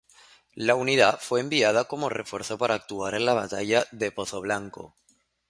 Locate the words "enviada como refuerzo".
1.41-2.57